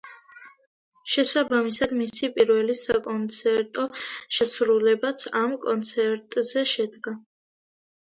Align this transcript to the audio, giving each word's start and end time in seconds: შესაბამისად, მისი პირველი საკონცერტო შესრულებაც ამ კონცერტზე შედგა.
შესაბამისად, 1.15 1.93
მისი 1.99 2.31
პირველი 2.39 2.77
საკონცერტო 2.81 3.87
შესრულებაც 4.41 5.29
ამ 5.45 5.57
კონცერტზე 5.71 6.69
შედგა. 6.77 7.19